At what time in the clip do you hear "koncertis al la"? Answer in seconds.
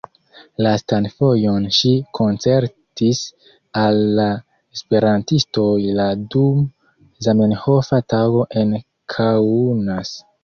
2.19-4.25